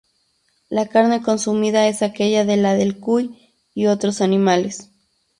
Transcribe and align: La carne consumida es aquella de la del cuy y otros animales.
La 0.67 0.87
carne 0.87 1.21
consumida 1.21 1.87
es 1.87 2.01
aquella 2.01 2.43
de 2.43 2.57
la 2.57 2.73
del 2.73 2.99
cuy 2.99 3.53
y 3.75 3.85
otros 3.85 4.21
animales. 4.21 4.89